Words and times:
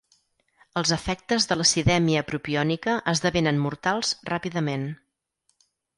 Els 0.79 0.93
efectes 0.95 1.45
de 1.51 1.57
l'acidèmia 1.59 2.23
propiònica 2.31 2.95
esdevenen 3.15 3.61
mortals 3.67 4.15
ràpidament. 4.31 4.89